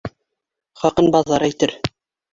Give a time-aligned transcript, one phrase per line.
[0.83, 1.79] Хаҡын баҙар әйтер.